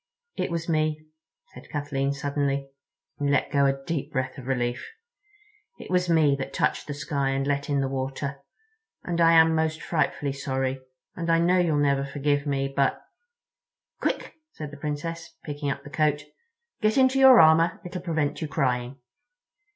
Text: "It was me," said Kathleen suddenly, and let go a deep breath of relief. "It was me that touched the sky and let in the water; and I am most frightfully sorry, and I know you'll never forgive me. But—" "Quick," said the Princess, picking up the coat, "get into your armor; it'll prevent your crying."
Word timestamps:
"It 0.35 0.49
was 0.49 0.67
me," 0.67 1.05
said 1.53 1.69
Kathleen 1.69 2.11
suddenly, 2.11 2.71
and 3.19 3.29
let 3.29 3.51
go 3.51 3.67
a 3.67 3.83
deep 3.85 4.11
breath 4.11 4.39
of 4.39 4.47
relief. 4.47 4.83
"It 5.77 5.91
was 5.91 6.09
me 6.09 6.35
that 6.39 6.55
touched 6.55 6.87
the 6.87 6.95
sky 6.95 7.29
and 7.29 7.45
let 7.45 7.69
in 7.69 7.81
the 7.81 7.87
water; 7.87 8.39
and 9.03 9.21
I 9.21 9.33
am 9.33 9.53
most 9.53 9.79
frightfully 9.79 10.33
sorry, 10.33 10.81
and 11.15 11.29
I 11.29 11.37
know 11.37 11.59
you'll 11.59 11.77
never 11.77 12.03
forgive 12.03 12.47
me. 12.47 12.67
But—" 12.75 12.99
"Quick," 13.99 14.33
said 14.53 14.71
the 14.71 14.77
Princess, 14.77 15.35
picking 15.43 15.69
up 15.69 15.83
the 15.83 15.91
coat, 15.91 16.23
"get 16.81 16.97
into 16.97 17.19
your 17.19 17.39
armor; 17.39 17.79
it'll 17.85 18.01
prevent 18.01 18.41
your 18.41 18.47
crying." 18.47 18.97